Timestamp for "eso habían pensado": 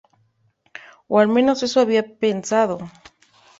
1.61-2.79